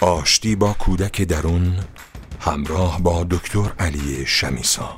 آشتی 0.00 0.56
با 0.56 0.72
کودک 0.72 1.22
درون 1.22 1.76
همراه 2.40 3.02
با 3.02 3.26
دکتر 3.30 3.72
علی 3.78 4.26
شمیسا. 4.26 4.96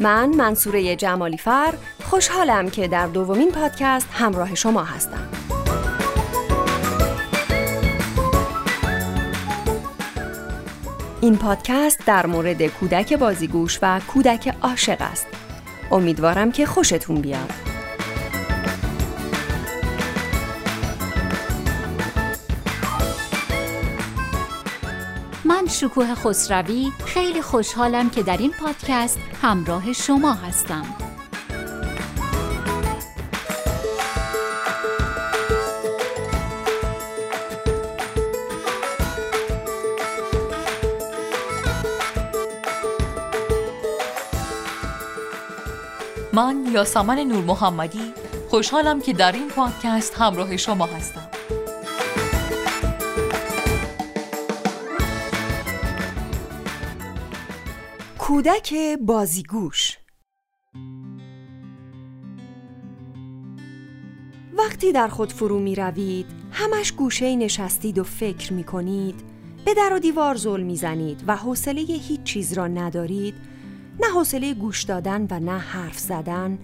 من 0.00 0.28
منصوره 0.28 0.96
جمالی 0.96 1.38
فر 1.38 1.74
خوشحالم 2.04 2.70
که 2.70 2.88
در 2.88 3.06
دومین 3.06 3.52
پادکست 3.52 4.08
همراه 4.12 4.54
شما 4.54 4.84
هستم. 4.84 5.35
این 11.20 11.36
پادکست 11.36 12.06
در 12.06 12.26
مورد 12.26 12.66
کودک 12.66 13.12
بازیگوش 13.12 13.78
و 13.82 14.00
کودک 14.08 14.54
عاشق 14.62 14.96
است. 15.00 15.26
امیدوارم 15.90 16.52
که 16.52 16.66
خوشتون 16.66 17.20
بیاد. 17.20 17.52
من 25.44 25.66
شکوه 25.66 26.14
خسروی 26.14 26.92
خیلی 27.06 27.42
خوشحالم 27.42 28.10
که 28.10 28.22
در 28.22 28.36
این 28.36 28.50
پادکست 28.50 29.18
همراه 29.42 29.92
شما 29.92 30.32
هستم. 30.32 31.05
من 46.36 46.64
یاسمن 46.72 47.18
نور 47.18 47.44
محمدی 47.44 48.12
خوشحالم 48.50 49.00
که 49.00 49.12
در 49.12 49.32
این 49.32 49.48
پادکست 49.48 50.14
همراه 50.14 50.56
شما 50.56 50.86
هستم. 50.86 51.28
کودک 58.18 58.74
بازیگوش 59.00 59.98
وقتی 64.58 64.92
در 64.92 65.08
خود 65.08 65.32
فرو 65.32 65.58
می 65.58 65.74
روید 65.74 66.26
همش 66.52 66.92
گوشه 66.92 67.36
نشستید 67.36 67.98
و 67.98 68.04
فکر 68.04 68.52
می 68.52 68.64
کنید 68.64 69.20
به 69.64 69.74
در 69.74 69.92
و 69.92 69.98
دیوار 69.98 70.34
زل 70.34 70.62
می 70.62 70.76
زنید 70.76 71.24
و 71.26 71.36
حوصله 71.36 71.80
هیچ 71.80 72.22
چیز 72.22 72.52
را 72.52 72.66
ندارید. 72.66 73.55
نه 74.00 74.06
حوصله 74.14 74.54
گوش 74.54 74.82
دادن 74.82 75.26
و 75.30 75.40
نه 75.40 75.58
حرف 75.58 75.98
زدن. 75.98 76.58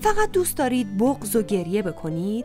فقط 0.00 0.30
دوست 0.32 0.56
دارید 0.56 0.98
بغض 0.98 1.36
و 1.36 1.42
گریه 1.42 1.82
بکنید. 1.82 2.44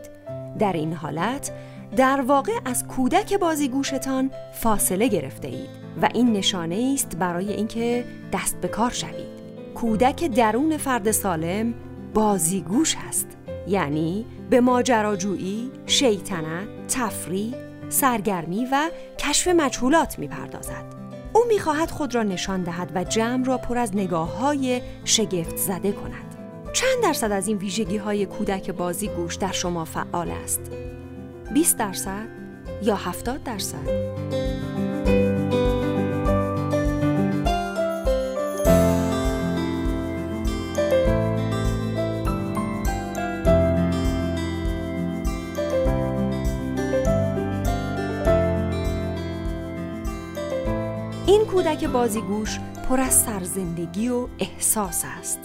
در 0.58 0.72
این 0.72 0.92
حالت 0.92 1.52
در 1.96 2.20
واقع 2.20 2.52
از 2.64 2.86
کودک 2.86 3.34
بازیگوشتان 3.34 4.30
فاصله 4.52 5.08
گرفته 5.08 5.48
اید 5.48 5.70
و 6.02 6.08
این 6.14 6.32
نشانه 6.32 6.92
است 6.94 7.16
برای 7.16 7.52
اینکه 7.52 8.04
دست 8.32 8.60
به 8.60 8.68
کار 8.68 8.90
شوید. 8.90 9.40
کودک 9.74 10.24
درون 10.24 10.76
فرد 10.76 11.10
سالم 11.10 11.74
بازیگوش 12.14 12.96
است 13.08 13.26
یعنی 13.68 14.26
به 14.50 14.60
ماجراجویی، 14.60 15.70
شیطنت، 15.86 16.68
تفریح، 16.88 17.54
سرگرمی 17.88 18.68
و 18.72 18.90
کشف 19.18 19.48
مجهولات 19.48 20.18
می‌پردازد. 20.18 20.99
او 21.32 21.44
می‌خواهد 21.48 21.90
خود 21.90 22.14
را 22.14 22.22
نشان 22.22 22.62
دهد 22.62 22.92
و 22.94 23.04
جمع 23.04 23.44
را 23.44 23.58
پر 23.58 23.78
از 23.78 23.96
نگاه 23.96 24.38
های 24.38 24.82
شگفت 25.04 25.56
زده 25.56 25.92
کند. 25.92 26.36
چند 26.72 27.02
درصد 27.02 27.32
از 27.32 27.48
این 27.48 27.56
ویژگی 27.56 27.96
های 27.96 28.26
کودک 28.26 28.70
بازیگوش 28.70 29.34
در 29.34 29.52
شما 29.52 29.84
فعال 29.84 30.30
است؟ 30.30 30.60
20 31.54 31.78
درصد 31.78 32.28
یا 32.82 32.96
70 32.96 33.42
درصد؟ 33.42 33.88
کودک 51.80 51.92
بازیگوش 51.92 52.58
پر 52.88 53.00
از 53.00 53.22
سرزندگی 53.22 54.08
و 54.08 54.26
احساس 54.38 55.04
است. 55.18 55.38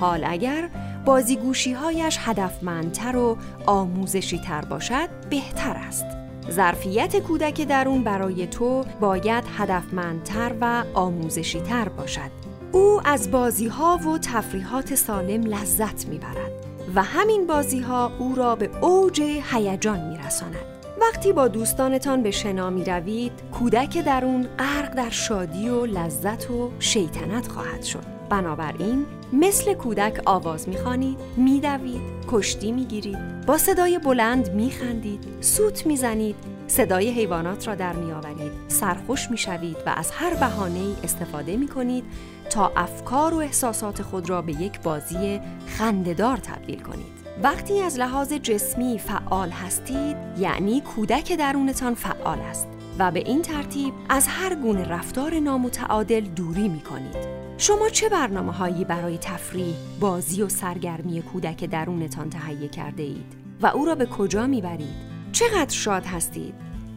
حال 0.00 0.24
اگر 0.26 0.70
بازیگوشی 1.04 1.72
هایش 1.72 2.18
هدفمندتر 2.20 3.16
و 3.16 3.36
آموزشی 3.66 4.38
تر 4.38 4.60
باشد 4.60 5.08
بهتر 5.30 5.76
است. 5.76 6.04
ظرفیت 6.50 7.16
کودک 7.16 7.60
درون 7.60 8.04
برای 8.04 8.46
تو 8.46 8.84
باید 9.00 9.44
هدفمندتر 9.58 10.52
و 10.60 10.84
آموزشی 10.94 11.60
تر 11.60 11.88
باشد. 11.88 12.30
او 12.72 13.00
از 13.04 13.30
بازی 13.30 13.66
ها 13.66 13.96
و 13.96 14.18
تفریحات 14.18 14.94
سالم 14.94 15.46
لذت 15.46 16.06
می‌برد 16.06 16.52
و 16.94 17.02
همین 17.02 17.46
بازی 17.46 17.80
ها 17.80 18.12
او 18.18 18.34
را 18.34 18.56
به 18.56 18.70
اوج 18.80 19.22
هیجان 19.22 20.08
میرساند. 20.08 20.77
وقتی 21.00 21.32
با 21.32 21.48
دوستانتان 21.48 22.22
به 22.22 22.30
شنا 22.30 22.70
می 22.70 22.84
روید 22.84 23.32
کودک 23.52 24.04
درون 24.04 24.48
غرق 24.58 24.94
در 24.94 25.10
شادی 25.10 25.68
و 25.68 25.86
لذت 25.86 26.50
و 26.50 26.70
شیطنت 26.78 27.48
خواهد 27.48 27.82
شد. 27.82 28.04
بنابراین 28.28 29.06
مثل 29.32 29.74
کودک 29.74 30.22
آواز 30.24 30.68
می‌خوانید 30.68 31.18
میدوید 31.36 32.00
کشتی 32.28 32.72
می‌گیرید 32.72 33.46
با 33.46 33.58
صدای 33.58 33.98
بلند 33.98 34.54
میخندید 34.54 35.24
سوت 35.40 35.86
می‌زنید 35.86 36.36
صدای 36.66 37.10
حیوانات 37.10 37.68
را 37.68 37.74
در 37.74 37.92
میآورید 37.92 38.52
سرخوش 38.68 39.30
می‌شوید 39.30 39.76
و 39.86 39.94
از 39.96 40.10
هر 40.10 40.34
بهانه 40.34 40.94
استفاده 41.04 41.56
می‌کنید 41.56 42.04
تا 42.50 42.72
افکار 42.76 43.34
و 43.34 43.38
احساسات 43.38 44.02
خود 44.02 44.30
را 44.30 44.42
به 44.42 44.52
یک 44.52 44.80
بازی 44.80 45.40
خندهدار 45.66 46.36
تبدیل 46.36 46.80
کنید. 46.82 47.27
وقتی 47.42 47.80
از 47.80 47.98
لحاظ 47.98 48.32
جسمی 48.32 48.98
فعال 48.98 49.50
هستید 49.50 50.16
یعنی 50.38 50.80
کودک 50.80 51.32
درونتان 51.32 51.94
فعال 51.94 52.38
است 52.38 52.68
و 52.98 53.10
به 53.10 53.20
این 53.20 53.42
ترتیب 53.42 53.94
از 54.08 54.26
هر 54.28 54.54
گونه 54.54 54.84
رفتار 54.84 55.38
نامتعادل 55.38 56.20
دوری 56.20 56.68
می 56.68 56.80
کنید. 56.80 57.38
شما 57.58 57.88
چه 57.88 58.08
برنامه 58.08 58.52
هایی 58.52 58.84
برای 58.84 59.18
تفریح، 59.18 59.74
بازی 60.00 60.42
و 60.42 60.48
سرگرمی 60.48 61.22
کودک 61.22 61.64
درونتان 61.64 62.30
تهیه 62.30 62.68
کرده 62.68 63.02
اید 63.02 63.36
و 63.62 63.66
او 63.66 63.84
را 63.84 63.94
به 63.94 64.06
کجا 64.06 64.46
می 64.46 64.60
برید؟ 64.60 65.08
چقدر 65.32 65.74
شاد 65.74 66.06
هستید 66.06 66.54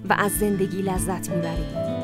و 0.09 0.13
از 0.13 0.31
زندگی 0.31 0.81
لذت 0.81 1.29
می 1.29 1.41
برید؟ 1.41 2.00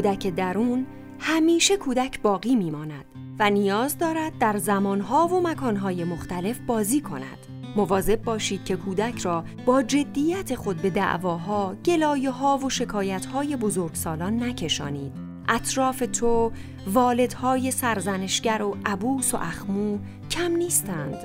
کودک 0.00 0.26
درون 0.26 0.86
همیشه 1.18 1.76
کودک 1.76 2.20
باقی 2.22 2.56
میماند 2.56 3.04
و 3.38 3.50
نیاز 3.50 3.98
دارد 3.98 4.38
در 4.38 4.56
زمانها 4.56 5.28
و 5.28 5.40
مکانهای 5.40 6.04
مختلف 6.04 6.58
بازی 6.58 7.00
کند. 7.00 7.38
مواظب 7.76 8.22
باشید 8.22 8.64
که 8.64 8.76
کودک 8.76 9.18
را 9.18 9.44
با 9.66 9.82
جدیت 9.82 10.54
خود 10.54 10.82
به 10.82 10.90
دعواها، 10.90 11.74
گلایه 11.84 12.30
ها 12.30 12.58
و 12.58 12.70
شکایت 12.70 13.26
های 13.26 13.56
بزرگسالان 13.56 14.42
نکشانید. 14.42 15.12
اطراف 15.48 16.02
تو 16.12 16.52
والدهای 16.86 17.70
سرزنشگر 17.70 18.62
و 18.62 18.76
عبوس 18.86 19.34
و 19.34 19.36
اخمو 19.36 19.98
کم 20.30 20.56
نیستند 20.56 21.16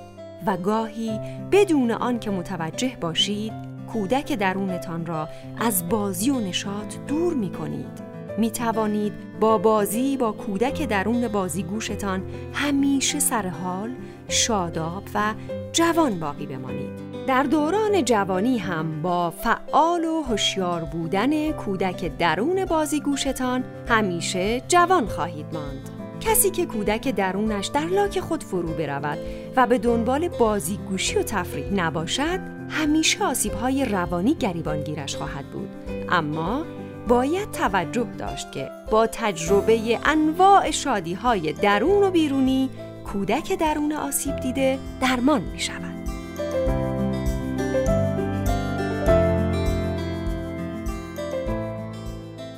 و 0.48 0.58
گاهی 0.58 1.20
بدون 1.52 1.92
آن 1.92 2.20
که 2.20 2.32
متوجه 2.32 2.98
باشید 3.02 3.54
کودک 3.94 4.34
درونتان 4.34 5.06
را 5.06 5.30
از 5.58 5.90
بازی 5.90 6.30
و 6.30 6.40
نشاط 6.40 6.96
دور 7.08 7.34
می 7.34 7.52
کنید. 7.52 8.15
می 8.38 8.52
توانید 8.52 9.14
با 9.40 9.58
بازی 9.58 10.18
با 10.18 10.32
کودک 10.32 10.88
درون 10.88 11.28
بازیگوشتان 11.28 12.24
همیشه 12.54 13.20
سرحال، 13.20 13.90
شاداب 14.28 15.04
و 15.14 15.34
جوان 15.72 16.20
باقی 16.20 16.46
بمانید. 16.46 17.06
در 17.28 17.44
دوران 17.44 18.06
جوانی 18.06 18.58
هم 18.58 19.02
با 19.02 19.32
فعال 19.32 20.06
و 20.06 20.22
هوشیار 20.22 20.82
بودن 20.82 21.52
کودک 21.52 22.18
درون 22.18 22.66
بازیگوشتان 22.66 23.64
همیشه 23.88 24.62
جوان 24.68 25.06
خواهید 25.06 25.46
ماند. 25.54 25.90
کسی 26.22 26.50
که 26.50 26.66
کودک 26.66 27.08
درونش 27.08 27.68
در 27.68 27.86
لاک 27.86 28.20
خود 28.20 28.44
فرو 28.44 28.74
برود 28.74 29.18
و 29.56 29.68
به 29.68 29.78
دنبال 29.78 30.28
بازیگوشی 30.28 31.16
و 31.16 31.24
تفریح 31.24 31.74
نباشد 31.74 32.40
همیشه 32.70 33.26
آسیبهای 33.26 33.86
روانی 33.86 34.34
گریبانگیرش 34.34 35.16
خواهد 35.16 35.46
بود 35.46 35.70
اما 36.10 36.66
باید 37.08 37.52
توجه 37.52 38.08
داشت 38.18 38.52
که 38.52 38.72
با 38.92 39.08
تجربه 39.08 40.00
انواع 40.04 40.72
شادی 40.72 41.14
های 41.14 41.54
درون 41.54 42.04
و 42.04 42.12
بیرونی 42.12 42.70
کودک 43.06 43.54
درون 43.54 43.92
آسیب 43.92 44.40
دیده 44.40 44.80
درمان 45.02 45.42
می 45.42 45.60
شود. 45.60 45.96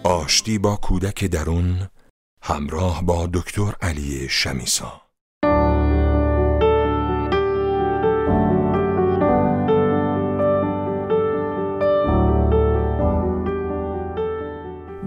آشتی 0.04 0.58
با 0.58 0.76
کودک 0.76 1.26
درون 1.26 1.88
همراه 2.42 3.04
با 3.04 3.30
دکتر 3.34 3.76
علی 3.82 4.30
شمیسا 4.30 5.07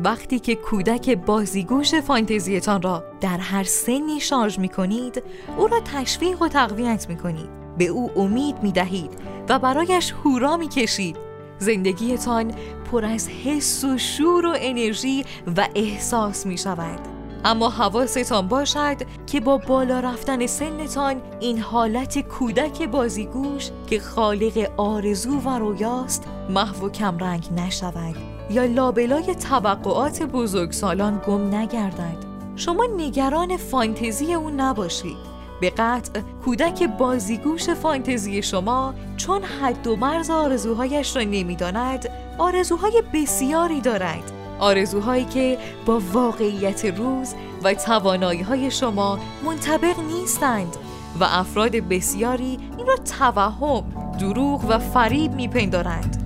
وقتی 0.05 0.39
که 0.39 0.55
کودک 0.55 1.11
بازیگوش 1.11 1.95
فانتزیتان 1.95 2.83
را 2.83 3.05
در 3.21 3.39
هر 3.39 3.65
سنی 3.65 4.21
شارژ 4.21 4.59
می 4.59 4.69
کنید 4.69 5.23
او 5.57 5.67
را 5.67 5.81
تشویق 5.81 6.43
و 6.43 6.49
تقویت 6.49 7.07
می 7.09 7.17
کنید 7.17 7.49
به 7.79 7.87
او 7.87 8.11
امید 8.17 8.63
می 8.63 8.73
دهید 8.73 9.11
و 9.49 9.59
برایش 9.59 10.13
هورا 10.13 10.57
می 10.57 10.69
کشید 10.69 11.17
زندگیتان 11.59 12.53
پر 12.93 13.05
از 13.05 13.29
حس 13.29 13.85
و 13.85 13.99
شور 13.99 14.47
و 14.47 14.55
انرژی 14.57 15.25
و 15.57 15.69
احساس 15.75 16.47
می 16.47 16.59
شود 16.59 17.01
اما 17.45 17.71
حواستان 17.71 18.49
باشد 18.49 18.97
که 19.27 19.41
با 19.41 19.59
بالا 19.59 20.01
رفتن 20.01 20.47
سنتان 20.47 21.23
این 21.41 21.59
حالت 21.59 22.19
کودک 22.19 22.83
بازیگوش 22.83 23.71
که 23.87 24.01
خالق 24.01 24.71
آرزو 24.77 25.41
و 25.41 25.59
رویاست 25.59 26.25
محو 26.51 26.87
و 26.87 26.91
کمرنگ 26.91 27.49
نشود. 27.57 28.30
یا 28.51 28.65
لابلای 28.65 29.35
توقعات 29.35 30.23
بزرگسالان 30.23 31.21
گم 31.27 31.55
نگردد. 31.55 32.17
شما 32.57 32.87
نگران 32.97 33.57
فانتزی 33.57 34.35
او 34.35 34.51
نباشید. 34.51 35.31
به 35.61 35.71
قطع 35.71 36.21
کودک 36.45 36.83
بازیگوش 36.83 37.71
فانتزی 37.71 38.43
شما 38.43 38.95
چون 39.17 39.43
حد 39.43 39.87
و 39.87 39.97
مرز 39.97 40.31
آرزوهایش 40.31 41.17
را 41.17 41.23
نمی‌داند 41.23 42.09
آرزوهای 42.39 43.03
بسیاری 43.15 43.81
دارد. 43.81 44.33
آرزوهایی 44.59 45.25
که 45.25 45.59
با 45.87 46.01
واقعیت 46.13 46.85
روز 46.85 47.35
و 47.63 47.75
توانایی 47.75 48.43
های 48.43 48.71
شما 48.71 49.19
منطبق 49.45 49.99
نیستند 49.99 50.77
و 51.21 51.25
افراد 51.25 51.77
بسیاری 51.77 52.59
این 52.79 52.87
را 52.87 52.97
توهم، 52.97 53.85
دروغ 54.21 54.65
و 54.69 54.79
فریب 54.79 55.33
میپندارند. 55.33 56.20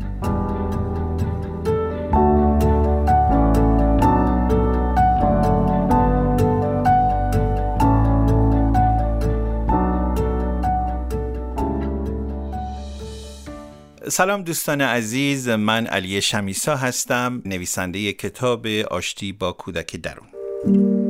سلام 14.08 14.42
دوستان 14.42 14.80
عزیز 14.80 15.48
من 15.48 15.86
علی 15.86 16.20
شمیسا 16.20 16.76
هستم 16.76 17.42
نویسنده 17.44 18.12
کتاب 18.12 18.66
آشتی 18.90 19.32
با 19.32 19.52
کودک 19.52 19.96
درون. 19.96 21.03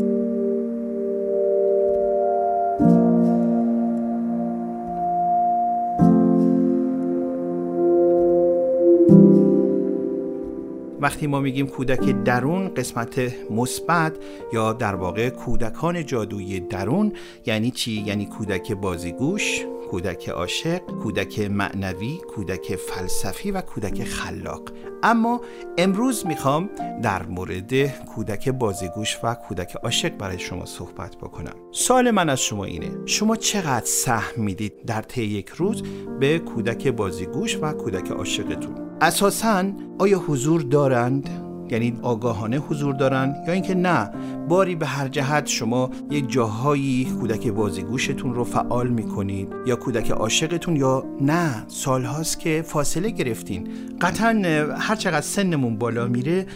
وقتی 11.05 11.27
ما 11.27 11.41
میگیم 11.41 11.67
کودک 11.67 12.25
درون 12.25 12.75
قسمت 12.75 13.35
مثبت 13.51 14.17
یا 14.53 14.73
در 14.73 14.95
واقع 14.95 15.29
کودکان 15.29 16.06
جادویی 16.06 16.61
درون 16.61 17.12
یعنی 17.47 17.71
چی؟ 17.71 17.93
یعنی 18.06 18.27
کودک 18.27 18.73
بازیگوش 18.73 19.65
کودک 19.91 20.29
عاشق، 20.29 20.79
کودک 20.79 21.41
معنوی، 21.41 22.19
کودک 22.35 22.77
فلسفی 22.77 23.51
و 23.51 23.61
کودک 23.61 24.05
خلاق. 24.05 24.62
اما 25.03 25.41
امروز 25.79 26.27
می‌خوام 26.27 26.71
در 27.03 27.23
مورد 27.23 27.87
کودک 27.87 28.49
بازیگوش 28.49 29.19
و 29.23 29.35
کودک 29.35 29.77
عاشق 29.77 30.17
برای 30.17 30.39
شما 30.39 30.65
صحبت 30.65 31.17
بکنم. 31.17 31.55
سوال 31.73 32.11
من 32.11 32.29
از 32.29 32.41
شما 32.41 32.65
اینه 32.65 32.91
شما 33.07 33.37
چقدر 33.37 33.87
سهم 33.87 34.43
می‌دید 34.43 34.85
در 34.87 35.03
طی 35.03 35.25
یک 35.25 35.49
روز 35.49 35.83
به 36.21 36.39
کودک 36.39 36.89
بازیگوش 36.89 37.59
و 37.62 37.73
کودک 37.73 38.11
عاشقتون؟ 38.11 38.84
اساسا 39.00 39.64
آیا 39.99 40.19
حضور 40.19 40.61
دارند؟ 40.61 41.31
یعنی 41.70 41.99
آگاهانه 42.02 42.56
حضور 42.58 42.94
دارن 42.94 43.37
یا 43.46 43.52
اینکه 43.52 43.75
نه 43.75 44.11
باری 44.49 44.75
به 44.75 44.87
هر 44.87 45.08
جهت 45.08 45.46
شما 45.46 45.91
یک 46.11 46.32
جاهایی 46.32 47.05
کودک 47.20 47.49
بازیگوشتون 47.49 48.35
رو 48.35 48.44
فعال 48.44 48.88
می‌کنید 48.88 49.49
یا 49.67 49.76
کودک 49.76 50.11
عاشقتون 50.11 50.76
یا 50.76 51.05
نه 51.20 51.64
سالهاست 51.69 52.41
که 52.41 52.64
فاصله 52.67 53.11
گرفتین. 53.11 53.69
قطعا 54.00 54.43
هر 54.79 54.97
چقدر 54.97 55.20
سنمون 55.20 55.79
بالا 55.79 56.06
میره 56.06 56.47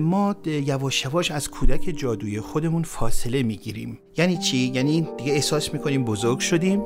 ما 0.00 0.36
یواش 0.46 1.04
یواش 1.04 1.30
از 1.30 1.50
کودک 1.50 1.94
جادوی 1.96 2.40
خودمون 2.40 2.82
فاصله 2.82 3.42
می‌گیریم. 3.42 3.98
یعنی 4.16 4.36
چی؟ 4.36 4.58
یعنی 4.74 5.08
دیگه 5.18 5.32
احساس 5.32 5.74
می‌کنیم 5.74 6.04
بزرگ 6.04 6.38
شدیم 6.38 6.82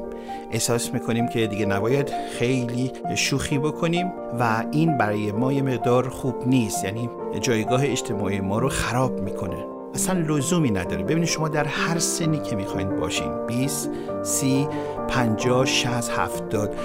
احساس 0.52 0.94
می‌کنیم 0.94 1.28
که 1.28 1.46
دیگه 1.46 1.66
نباید 1.66 2.12
خیلی 2.38 2.92
شوخی 3.16 3.58
بکنیم 3.58 4.12
و 4.40 4.64
این 4.72 4.98
برای 4.98 5.32
ما 5.32 5.52
یه 5.52 5.62
مقدار 5.62 6.08
خوب 6.08 6.48
نیست. 6.48 6.84
یعنی 6.84 7.08
جایگاه 7.40 7.84
اجتماعی 7.84 8.40
ما 8.40 8.58
رو 8.58 8.68
خراب 8.68 9.20
می‌کنه. 9.20 9.64
اصلا 9.94 10.20
لزومی 10.20 10.70
نداره. 10.70 11.02
ببینید 11.02 11.28
شما 11.28 11.48
در 11.48 11.64
هر 11.64 11.98
سنی 11.98 12.38
که 12.38 12.56
می‌خواین 12.56 12.88
باشین 13.00 13.46
20 13.46 13.90
30 14.22 14.68
50 15.08 15.64
60 15.66 16.10
70 16.10 16.76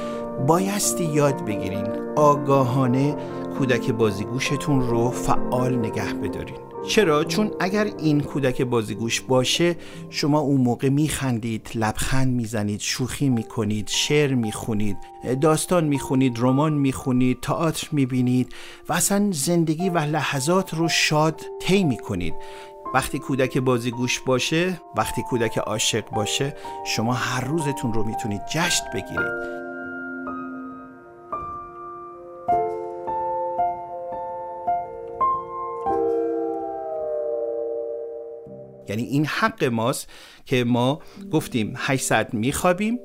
بایستی 0.48 1.04
یاد 1.04 1.46
بگیرین 1.46 1.88
آگاهانه 2.16 3.16
کودک 3.58 3.92
بازیگوشتون 3.92 4.82
رو 4.82 5.10
فعال 5.10 5.76
نگه 5.76 6.14
بدارین. 6.14 6.56
چرا؟ 6.88 7.24
چون 7.24 7.52
اگر 7.60 7.88
این 7.98 8.22
کودک 8.22 8.62
بازیگوش 8.62 9.22
باشه 9.22 9.76
شما 10.10 10.40
اون 10.40 10.62
موقع 10.62 10.90
میخندید 10.90 11.70
لبخند 11.76 12.34
می‌زنید 12.34 12.80
شوخی 12.80 13.30
می‌کنید 13.30 13.88
شعر 13.88 14.34
می‌خونید 14.34 14.98
داستان 15.42 15.84
می‌خونید 15.84 16.38
رمان 16.40 16.74
می‌خونید 16.74 17.40
تئاتر 17.42 17.88
می‌بینید 17.92 18.54
و 18.90 18.94
اصلا 18.94 19.30
زندگی 19.32 19.90
و 19.90 19.98
لحظات 19.98 20.74
رو 20.74 20.88
شاد 20.88 21.42
طی 21.62 21.84
می‌کنید. 21.84 22.34
وقتی 22.94 23.20
کودک 23.20 23.58
بازیگوش 23.58 24.20
باشه 24.20 24.82
وقتی 24.98 25.22
کودک 25.30 25.58
عاشق 25.58 26.10
باشه 26.10 26.56
شما 26.86 27.14
هر 27.14 27.46
روزتون 27.46 27.94
رو 27.94 28.04
می‌تونید 28.04 28.42
جشن 28.46 28.84
بگیرید. 28.94 29.63
یعنی 38.94 39.04
این 39.04 39.26
حق 39.26 39.64
ماست 39.64 40.10
که 40.46 40.64
ما 40.64 41.02
گفتیم 41.32 41.74
800 41.78 42.34
میخوابیم 42.34 43.00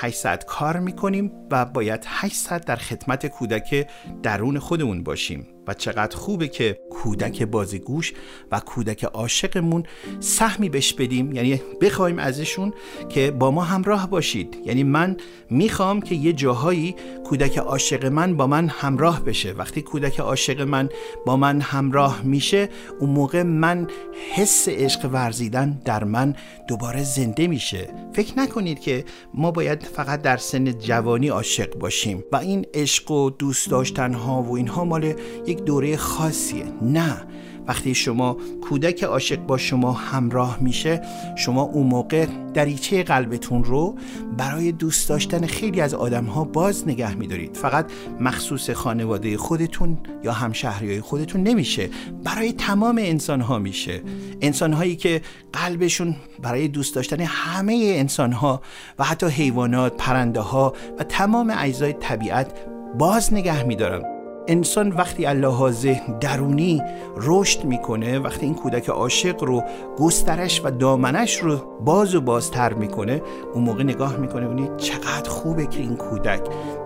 800 0.00 0.44
کار 0.44 0.78
می‌کنیم 0.78 1.32
و 1.50 1.64
باید 1.64 2.04
800 2.06 2.64
در 2.64 2.76
خدمت 2.76 3.26
کودک 3.26 3.88
درون 4.22 4.58
خودمون 4.58 5.02
باشیم. 5.02 5.46
و 5.68 5.74
چقدر 5.74 6.16
خوبه 6.16 6.48
که 6.48 6.78
کودک 6.90 7.42
بازیگوش 7.42 8.12
و 8.52 8.60
کودک 8.60 9.04
عاشقمون 9.04 9.82
سهمی 10.20 10.68
بش 10.68 10.94
بدیم. 10.94 11.32
یعنی 11.32 11.62
بخوایم 11.80 12.18
ازشون 12.18 12.72
که 13.08 13.30
با 13.30 13.50
ما 13.50 13.62
همراه 13.62 14.10
باشید. 14.10 14.56
یعنی 14.66 14.82
من 14.82 15.16
می‌خوام 15.50 16.00
که 16.00 16.14
یه 16.14 16.32
جاهایی 16.32 16.94
کودک 17.24 17.58
عاشق 17.58 18.06
من 18.06 18.36
با 18.36 18.46
من 18.46 18.68
همراه 18.68 19.24
بشه. 19.24 19.52
وقتی 19.52 19.82
کودک 19.82 20.20
عاشق 20.20 20.60
من 20.60 20.88
با 21.26 21.36
من 21.36 21.60
همراه 21.60 22.22
میشه 22.22 22.68
اون 23.00 23.10
موقع 23.10 23.42
من 23.42 23.86
حس 24.34 24.68
عشق 24.68 25.10
ورزیدن 25.12 25.80
در 25.84 26.04
من 26.04 26.36
دوباره 26.68 27.02
زنده 27.02 27.46
میشه. 27.46 27.88
فکر 28.12 28.38
نکنید 28.38 28.80
که 28.80 29.04
ما 29.34 29.50
باید 29.50 29.82
فقط 29.88 30.22
در 30.22 30.36
سن 30.36 30.72
جوانی 30.72 31.28
عاشق 31.28 31.74
باشیم 31.74 32.24
و 32.32 32.36
این 32.36 32.66
عشق 32.74 33.10
و 33.10 33.30
دوست 33.30 33.70
داشتن 33.70 34.14
ها 34.14 34.42
و 34.42 34.56
اینها 34.56 34.84
مال 34.84 35.14
یک 35.46 35.64
دوره 35.64 35.96
خاصیه. 35.96 36.64
نه 36.82 37.26
وقتی 37.68 37.94
شما 37.94 38.36
کودک 38.60 39.02
عاشق 39.02 39.36
با 39.36 39.58
شما 39.58 39.92
همراه 39.92 40.58
میشه 40.60 41.02
شما 41.36 41.62
اون 41.62 41.86
موقع 41.86 42.26
دریچه 42.54 43.02
قلبتون 43.02 43.64
رو 43.64 43.94
برای 44.36 44.72
دوست 44.72 45.08
داشتن 45.08 45.46
خیلی 45.46 45.80
از 45.80 45.94
آدم 45.94 46.24
ها 46.24 46.44
باز 46.44 46.88
نگه 46.88 47.14
میدارید. 47.14 47.56
فقط 47.56 47.90
مخصوص 48.20 48.70
خانواده 48.70 49.36
خودتون 49.36 49.98
یا 50.24 50.32
همشهری 50.32 51.00
خودتون 51.00 51.42
نمیشه 51.42 51.90
برای 52.24 52.52
تمام 52.52 52.98
انسان 52.98 53.40
ها 53.40 53.58
میشه. 53.58 54.02
انسان 54.40 54.72
هایی 54.72 54.96
که 54.96 55.22
قلبشون 55.52 56.16
برای 56.42 56.68
دوست 56.68 56.94
داشتن 56.94 57.20
همه 57.20 57.92
انسان 57.96 58.32
ها 58.32 58.62
و 58.98 59.04
حتی 59.04 59.26
حیوانات 59.26 59.96
پرنده 59.96 60.40
ها 60.40 60.74
و 60.98 61.04
تمام 61.04 61.54
اجزای 61.58 61.92
طبیعت 61.92 62.52
باز 62.98 63.32
نگه 63.32 63.62
میدارن. 63.62 64.17
انسان 64.48 64.92
وقتی 64.92 65.24
لحاظ 65.24 65.86
درونی 66.20 66.82
رشد 67.16 67.64
می‌کنه 67.64 68.18
وقتی 68.18 68.46
این 68.46 68.54
کودک 68.54 68.88
عاشق 68.88 69.44
رو 69.44 69.62
گسترش 69.98 70.60
و 70.64 70.70
دامنش 70.70 71.40
رو 71.40 71.56
باز 71.84 72.14
و 72.14 72.20
بازتر 72.20 72.72
می‌کنه 72.72 73.22
اون 73.54 73.64
موقع 73.64 73.82
نگاه 73.82 74.16
می‌کنه 74.16 74.46
ببینید 74.46 74.76
چقدر 74.76 75.30
خوبه 75.30 75.66
که 75.66 75.80
این 75.80 75.96
کودک 75.96 76.40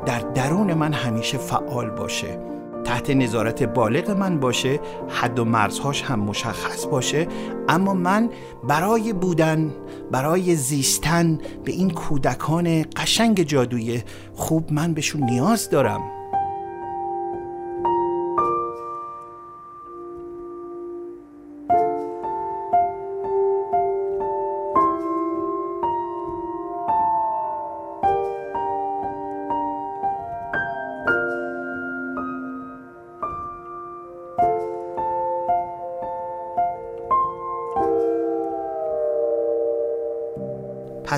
در 0.06 0.18
درون 0.18 0.74
من 0.74 0.92
همیشه 0.92 1.38
فعال 1.38 1.90
باشه 1.90 2.38
تحت 2.84 3.10
نظارت 3.10 3.62
بالغ 3.62 4.10
من 4.10 4.40
باشه 4.40 4.80
حد 5.08 5.38
و 5.38 5.44
مرزهاش 5.44 6.02
هم 6.02 6.20
مشخص 6.20 6.86
باشه. 6.86 7.28
اما 7.68 7.94
من 7.94 8.30
برای 8.68 9.12
بودن 9.12 9.74
برای 10.10 10.56
زیستن 10.56 11.38
به 11.64 11.72
این 11.72 11.90
کودکان 11.90 12.82
قشنگ 12.82 13.42
جادویی 13.42 14.02
خوب 14.34 14.72
من 14.72 14.94
بهشون 14.94 15.22
نیاز 15.22 15.70
دارم. 15.70 16.21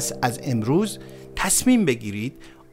پس 0.04 0.12
از 0.22 0.40
امروز 0.42 0.98
تصمیم 1.36 1.84
بگیرید 1.84 2.32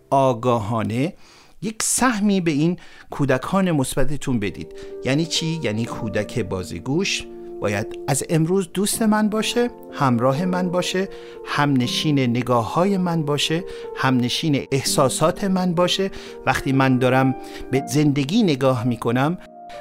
آگاهانه 0.09 1.13
یک 1.61 1.83
سهمی 1.83 2.41
به 2.41 2.51
این 2.51 2.77
کودکان 3.09 3.71
مثبتتون 3.71 4.39
بدید. 4.39 4.71
یعنی 5.05 5.25
چی؟ 5.25 5.59
یعنی 5.63 5.85
کودک 5.85 6.39
بازیگوش 6.39 7.25
باید 7.61 7.99
از 8.07 8.23
امروز 8.29 8.69
دوست 8.73 9.01
من 9.01 9.29
باشه 9.29 9.69
همراه 9.91 10.45
من 10.45 10.69
باشه 10.69 11.09
همنشین 11.45 12.19
نگاه 12.19 12.73
های 12.73 12.97
من 12.97 13.23
باشه 13.23 13.63
همنشین 13.95 14.67
احساسات 14.71 15.43
من 15.43 15.73
باشه. 15.73 16.11
وقتی 16.45 16.71
من 16.71 16.97
دارم 16.97 17.35
به 17.71 17.83
زندگی 17.87 18.43
نگاه 18.43 18.83
می‌کنم 18.83 19.37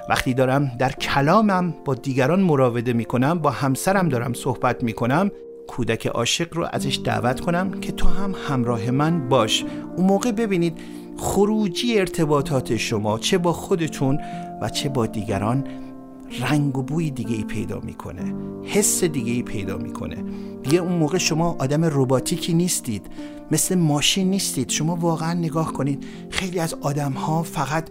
وقتی 0.09 0.35
دارم 0.35 0.73
در 0.78 0.92
کلامم 0.92 1.75
با 1.85 1.95
دیگران 1.95 2.40
مراوده 2.40 2.92
می‌کنم 2.92 3.38
با 3.38 3.50
همسرم 3.50 4.09
دارم 4.09 4.33
صحبت 4.33 4.83
می‌کنم 4.83 5.30
کودک 5.70 6.06
عاشق 6.06 6.54
رو 6.54 6.66
ازش 6.72 7.00
دعوت 7.04 7.40
کنم 7.40 7.80
که 7.80 7.92
تو 7.92 8.08
هم 8.08 8.34
همراه 8.48 8.90
من 8.90 9.28
باش. 9.28 9.64
اون 9.96 10.06
موقع 10.06 10.32
ببینید 10.32 10.78
خروجی 11.16 11.98
ارتباطات 11.98 12.76
شما 12.76 13.18
چه 13.18 13.38
با 13.38 13.52
خودتون 13.52 14.18
و 14.62 14.68
چه 14.68 14.88
با 14.88 15.06
دیگران 15.06 15.64
رنگ 16.40 16.78
و 16.78 16.82
بوی 16.82 17.10
دیگه 17.10 17.36
ای 17.36 17.44
پیدا 17.44 17.80
می‌کنه 17.80 18.34
حس 18.64 19.04
دیگه 19.04 19.32
ای 19.32 19.42
پیدا 19.42 19.76
می‌کنه. 19.76 20.16
دیگه 20.62 20.78
اون 20.78 20.92
موقع 20.92 21.18
شما 21.18 21.56
آدم 21.58 21.84
رباتیکی 21.84 22.54
نیستید 22.54 23.06
مثل 23.50 23.74
ماشین 23.74 24.30
نیستید. 24.30 24.68
شما 24.68 24.96
واقعا 24.96 25.32
نگاه 25.34 25.72
کنید 25.72 26.06
خیلی 26.30 26.58
از 26.58 26.74
آدم 26.80 27.12
ها 27.12 27.42
فقط 27.42 27.88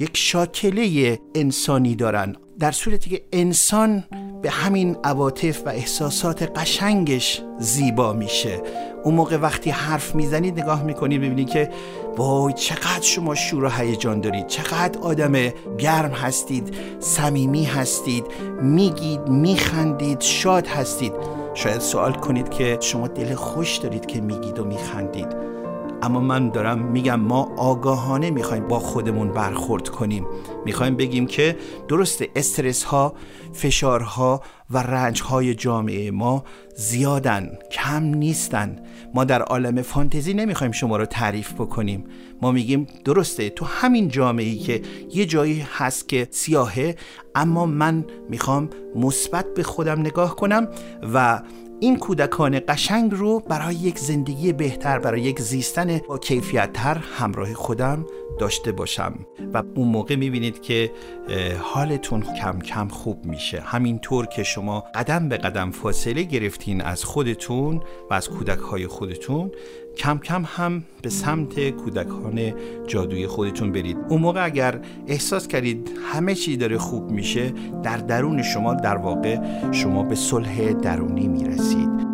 یک 0.00 0.16
شاکله 0.16 1.18
انسانی 1.34 1.94
دارن. 1.94 2.36
در 2.58 2.72
صورتی 2.72 3.10
که 3.10 3.22
انسان 3.32 4.04
به 4.42 4.50
همین 4.50 4.96
عواطف 5.04 5.66
و 5.66 5.68
احساسات 5.68 6.58
قشنگش 6.58 7.42
زیبا 7.58 8.12
میشه. 8.12 8.60
اون 9.04 9.14
موقع 9.14 9.36
وقتی 9.36 9.70
حرف 9.70 10.14
می‌زنید 10.14 10.60
نگاه 10.60 10.82
می‌کنید 10.82 11.20
ببینید 11.20 11.50
که 11.50 11.70
وای 12.16 12.52
چقدر 12.52 13.02
شما 13.02 13.34
شور 13.34 13.64
و 13.64 13.68
هیجان 13.68 14.20
دارید 14.20 14.46
چقدر 14.46 15.00
آدم 15.00 15.32
گرم 15.78 16.10
هستید 16.10 16.74
صمیمی 17.00 17.64
هستید 17.64 18.24
میگید 18.62 19.28
میخندید 19.28 20.20
شاد 20.20 20.66
هستید. 20.66 21.12
شاید 21.54 21.80
سوال 21.80 22.12
کنید 22.12 22.48
که 22.48 22.78
شما 22.80 23.08
دل 23.08 23.34
خوش 23.34 23.76
دارید 23.76 24.06
که 24.06 24.20
میگید 24.20 24.58
و 24.58 24.64
میخندید. 24.64 25.51
اما 26.02 26.20
من 26.20 26.50
دارم 26.50 26.78
میگم 26.78 27.20
ما 27.20 27.42
آگاهانه 27.56 28.30
می‌خوایم 28.30 28.68
با 28.68 28.78
خودمون 28.78 29.32
برخورد 29.32 29.88
کنیم. 29.88 30.26
می‌خوایم 30.64 30.96
بگیم 30.96 31.26
که 31.26 31.56
درست 31.88 32.24
استرس 32.36 32.84
ها 32.84 33.14
فشارها 33.52 34.42
و 34.70 34.78
رنج 34.78 35.22
های 35.22 35.54
جامعه 35.54 36.10
ما 36.10 36.44
زیادن 36.76 37.58
کم 37.72 38.02
نیستن. 38.04 38.78
ما 39.14 39.24
در 39.24 39.42
عالم 39.42 39.82
فانتزی 39.82 40.34
نمی‌خوایم 40.34 40.72
شما 40.72 40.96
رو 40.96 41.06
تعریف 41.06 41.52
بکنیم. 41.52 42.04
ما 42.42 42.52
میگیم 42.52 42.86
درسته 43.04 43.50
تو 43.50 43.64
همین 43.64 44.08
جامعه 44.08 44.46
ای 44.46 44.56
که 44.56 44.82
یه 45.14 45.26
جایی 45.26 45.66
هست 45.72 46.08
که 46.08 46.28
سیاهه 46.30 46.96
اما 47.34 47.66
من 47.66 48.04
می‌خوام 48.28 48.70
مثبت 48.96 49.54
به 49.54 49.62
خودم 49.62 50.00
نگاه 50.00 50.36
کنم 50.36 50.68
و 51.14 51.42
این 51.82 51.96
کودکان 51.96 52.60
قشنگ 52.68 53.14
رو 53.14 53.40
برای 53.40 53.74
یک 53.74 53.98
زندگی 53.98 54.52
بهتر 54.52 54.98
برای 54.98 55.20
یک 55.20 55.40
زیستن 55.40 55.98
با 55.98 56.18
کیفیت 56.18 56.72
تر 56.72 56.94
همراه 56.94 57.54
خودم 57.54 58.06
داشته 58.38 58.72
باشم. 58.72 59.14
و 59.54 59.62
اون 59.74 59.88
موقع 59.88 60.16
می‌بینید 60.16 60.62
که 60.62 60.92
حالتون 61.60 62.22
کم 62.22 62.58
کم 62.58 62.88
خوب 62.88 63.24
میشه. 63.24 63.60
همینطور 63.60 64.26
که 64.26 64.42
شما 64.42 64.84
قدم 64.94 65.28
به 65.28 65.36
قدم 65.36 65.70
فاصله 65.70 66.22
گرفتین 66.22 66.80
از 66.80 67.04
خودتون 67.04 67.80
و 68.10 68.14
از 68.14 68.28
کودک 68.28 68.58
های 68.58 68.86
خودتون 68.86 69.50
کم 69.96 70.18
کم 70.18 70.44
هم 70.46 70.84
به 71.02 71.08
سمت 71.08 71.70
کودکان 71.70 72.52
جادوی 72.86 73.26
خودتون 73.26 73.72
برید 73.72 73.96
اون 74.08 74.20
موقع 74.20 74.44
اگر 74.44 74.80
احساس 75.06 75.48
کردید 75.48 75.90
همه 76.12 76.34
چی 76.34 76.56
داره 76.56 76.78
خوب 76.78 77.10
میشه 77.10 77.52
در 77.82 77.96
درون 77.96 78.42
شما 78.42 78.74
در 78.74 78.96
واقع 78.96 79.38
شما 79.72 80.02
به 80.02 80.14
صلح 80.14 80.72
درونی 80.72 81.28
می‌رسید 81.28 82.12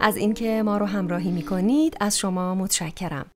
از 0.00 0.16
اینکه 0.16 0.62
ما 0.62 0.76
رو 0.76 0.86
همراهی 0.86 1.30
می 1.30 1.42
کنید 1.42 1.96
از 2.00 2.18
شما 2.18 2.54
متشکرم. 2.54 3.33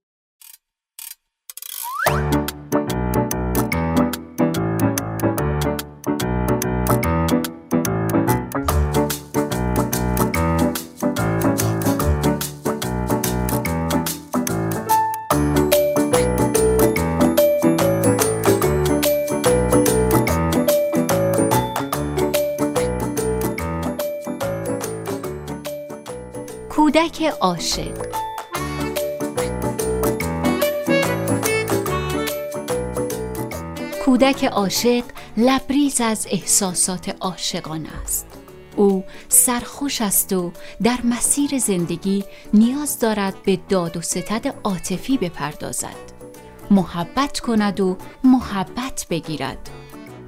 کودک 27.18 27.34
عاشق. 27.40 28.06
کودک 34.04 34.44
عاشق 34.44 35.02
لبریز 35.37 36.00
از 36.00 36.26
احساسات 36.30 37.16
عاشقان 37.20 37.87
است. 38.02 38.26
او 38.76 39.04
سرخوش 39.28 40.02
است 40.02 40.32
و 40.32 40.52
در 40.82 40.98
مسیر 41.04 41.58
زندگی 41.58 42.25
نیاز 42.54 42.98
دارد 42.98 43.42
به 43.42 43.58
داد 43.68 43.96
و 43.96 44.00
ستد 44.00 44.54
عاطفی 44.64 45.18
بپردازد. 45.18 46.12
محبت 46.70 47.40
کند 47.40 47.80
و 47.80 47.96
محبت 48.25 49.06
بگیرد. 49.10 49.70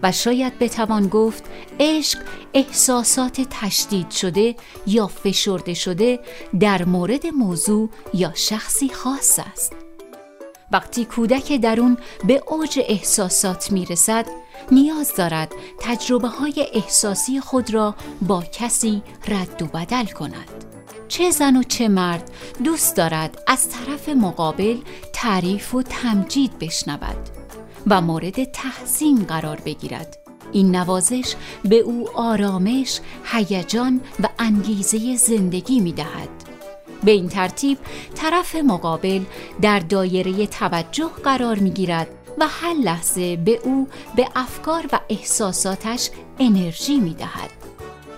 و 0.03 0.13
شاید 0.13 0.59
بتوان 0.59 1.09
گفت 1.09 1.45
عشق 1.81 2.19
احساسات 2.55 3.41
تشدید 3.51 4.11
شده 4.11 4.57
یا 4.87 5.07
فشرده 5.07 5.75
شده 5.75 6.21
در 6.61 6.85
مورد 6.85 7.27
موضوع 7.27 7.89
یا 8.15 8.33
شخصی 8.35 8.89
خاص 8.89 9.39
است. 9.53 9.73
وقتی 10.73 11.05
کودک 11.05 11.53
درون 11.53 11.99
به 12.25 12.43
اوج 12.47 12.81
احساسات 12.89 13.73
می 13.73 13.87
رسد 13.87 14.27
نیاز 14.73 15.15
دارد 15.17 15.53
تجربه 15.81 16.29
های 16.29 16.67
احساسی 16.73 17.41
خود 17.41 17.75
را 17.75 17.95
با 18.23 18.43
کسی 18.43 19.03
رد 19.29 19.63
و 19.63 19.67
بدل 19.67 20.07
کند. 20.07 20.65
چه 21.09 21.31
زن 21.31 21.57
و 21.57 21.63
چه 21.63 21.89
مرد 21.89 22.31
دوست 22.65 22.97
دارد 22.97 23.43
از 23.47 23.69
طرف 23.69 24.09
مقابل 24.09 24.77
تعریف 25.13 25.75
و 25.75 25.83
تمجید 25.83 26.59
بشنود. 26.59 27.40
و 27.87 28.01
مورد 28.01 28.45
تحسین 28.45 29.25
قرار 29.25 29.61
بگیرد 29.65 30.19
این 30.53 30.77
نوازش 30.77 31.35
به 31.65 31.77
او 31.77 32.09
آرامش، 32.15 33.01
هیجان 33.25 34.01
و 34.23 34.29
انگیزه 34.39 35.17
زندگی 35.17 35.81
می 35.81 35.93
دهد. 35.93 36.29
به 37.05 37.11
این 37.11 37.29
ترتیب 37.29 37.79
طرف 38.15 38.55
مقابل 38.55 39.21
در 39.63 39.79
دایره 39.79 40.47
توجه 40.47 41.11
قرار 41.25 41.59
می 41.59 41.71
گیرد 41.71 42.09
و 42.39 42.47
هر 42.49 42.75
لحظه 42.75 43.37
به 43.37 43.61
او 43.65 43.89
به 44.17 44.29
افکار 44.37 44.87
و 44.93 45.01
احساساتش 45.09 46.11
انرژی 46.39 47.01
می 47.01 47.15
دهد. 47.15 47.51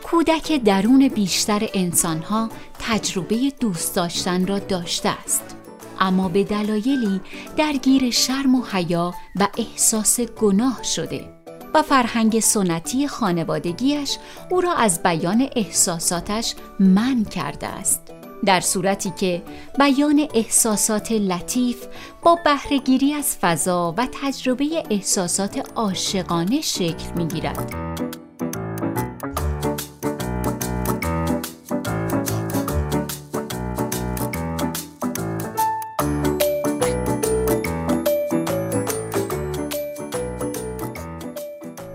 کودک 0.02 0.52
درون 0.64 1.08
بیشتر 1.08 1.68
انسانها 1.74 2.50
تجربه 2.78 3.52
دوست 3.60 3.96
داشتن 3.96 4.46
را 4.46 4.58
داشته 4.58 5.08
است. 5.08 5.61
اما 6.02 6.28
به 6.28 6.44
دلایلی 6.44 7.20
درگیر 7.56 8.10
شرم 8.10 8.54
و 8.54 8.64
حیا 8.72 9.14
و 9.36 9.48
احساس 9.58 10.20
گناه 10.20 10.82
شده 10.82 11.28
و 11.74 11.82
فرهنگ 11.82 12.40
سنتی 12.40 13.08
خانوادگیش 13.08 14.18
او 14.50 14.60
را 14.60 14.74
از 14.74 15.02
بیان 15.02 15.48
احساساتش 15.56 16.54
من 16.80 17.24
کرده 17.24 17.66
است 17.66 18.12
در 18.44 18.60
صورتی 18.60 19.12
که 19.16 19.42
بیان 19.78 20.28
احساسات 20.34 21.12
لطیف 21.12 21.86
با 22.22 22.38
بهرهگیری 22.44 23.14
از 23.14 23.36
فضا 23.36 23.94
و 23.98 24.08
تجربه 24.22 24.84
احساسات 24.90 25.70
عاشقانه 25.74 26.60
شکل 26.60 27.12
می 27.16 27.26
گیرد. 27.26 28.11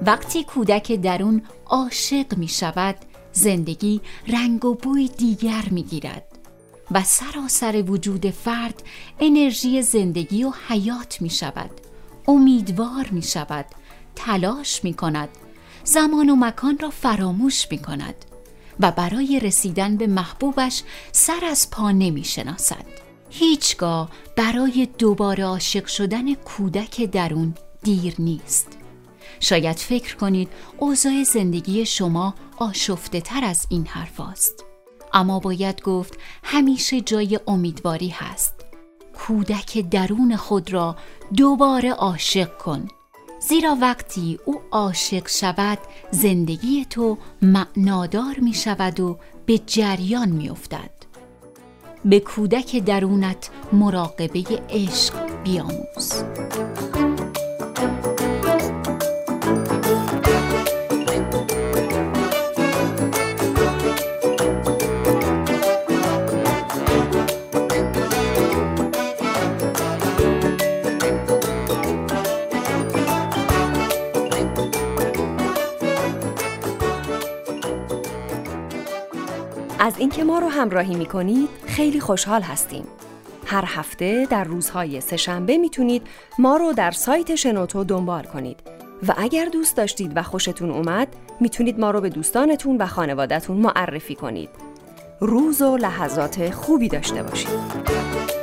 وقتی 0.08 0.44
کودک 0.44 0.92
درون 0.92 1.42
عاشق 1.66 2.38
می 2.38 2.48
شود 2.48 2.96
زندگی 3.32 4.02
رنگ 4.28 4.66
و 4.66 4.74
بوی 4.74 5.08
دیگر 5.08 5.64
می 5.72 5.84
گیرد 5.84 6.24
و 6.92 7.04
سراسر 7.04 7.84
وجود 7.88 8.30
فرد 8.30 8.84
انرژی 9.20 9.82
زندگی 9.82 10.44
و 10.44 10.52
حیات 10.68 11.22
می 11.22 11.30
شود. 11.30 11.70
امیدوار 12.28 13.08
می 13.12 13.22
شود 13.22 13.66
تلاش 14.16 14.84
می 14.84 14.94
کند 14.94 15.30
زمان 15.84 16.30
و 16.30 16.36
مکان 16.36 16.78
را 16.78 16.90
فراموش 16.90 17.72
می 17.72 17.78
کند 17.78 18.16
و 18.80 18.92
برای 18.92 19.40
رسیدن 19.40 19.98
به 19.98 20.08
محبوبش 20.08 20.84
سر 21.12 21.46
از 21.46 21.70
پا 21.70 21.92
نمی 21.92 22.24
شناسد. 22.24 22.86
هیچگاه 23.30 24.10
برای 24.36 24.88
دوباره 24.98 25.44
عاشق 25.44 25.86
شدن 25.86 26.34
کودک 26.34 27.02
درون 27.02 27.54
دیر 27.84 28.14
نیست. 28.20 28.77
شاید 29.40 29.76
فکر 29.78 30.16
کنید 30.16 30.50
اوضاع 30.78 31.24
زندگی 31.24 31.86
شما 31.86 32.34
آشفته 32.58 33.22
تر 33.22 33.44
از 33.44 33.68
این 33.70 33.88
حرف 33.88 34.20
است. 34.20 34.64
اما 35.14 35.40
باید 35.40 35.82
گفت 35.82 36.18
همیشه 36.44 37.02
جای 37.02 37.40
امیدواری 37.48 38.10
هست 38.10 38.54
کودک 39.18 39.78
درون 39.78 40.36
خود 40.36 40.74
را 40.74 40.96
دوباره 41.36 41.92
عاشق 41.92 42.58
کن 42.58 42.88
زیرا 43.40 43.78
وقتی 43.82 44.40
او 44.46 44.62
عاشق 44.72 45.28
شود 45.28 45.78
زندگی 46.12 46.86
تو 46.86 47.18
معنادار 47.42 48.40
می 48.42 48.54
شود 48.54 49.00
و 49.00 49.18
به 49.46 49.58
جریان 49.58 50.30
می 50.30 50.50
افتد. 50.50 50.92
به 52.06 52.20
کودک 52.20 52.76
درونت 52.76 53.50
مراقبه 53.74 54.44
عشق 54.70 55.44
بیاموز 55.44 56.14
اینکه 79.98 80.24
ما 80.24 80.40
رو 80.40 80.48
همراهی 80.48 80.96
می‌کنید 80.96 81.50
خیلی 81.66 82.00
خوشحال 82.00 82.42
هستیم. 82.42 82.88
هر 83.46 83.64
هفته 83.68 84.28
در 84.30 84.44
روزهای 84.44 85.02
سهشنبه 85.02 85.58
می‌تونید 85.58 86.08
ما 86.40 86.58
رو 86.58 86.74
در 86.74 86.92
سایت 86.92 87.36
شنوتو 87.36 87.84
دنبال 87.84 88.24
کنید 88.24 88.60
و 89.08 89.14
اگر 89.18 89.46
دوست 89.46 89.78
داشتید 89.78 90.12
و 90.16 90.24
خوشتون 90.24 90.72
اومد 90.72 91.08
می‌تونید 91.40 91.80
ما 91.80 91.92
رو 91.92 92.02
به 92.02 92.10
دوستانتون 92.10 92.78
و 92.78 92.86
خانوادهتون 92.86 93.58
معرفی 93.58 94.16
کنید. 94.16 94.50
روز 95.20 95.62
و 95.62 95.78
لحظات 95.78 96.50
خوبی 96.50 96.88
داشته 96.88 97.24
باشید. 97.24 98.37